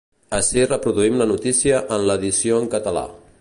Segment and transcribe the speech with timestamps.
[0.37, 3.05] Ací reproduïm la notícia en l’edició en català.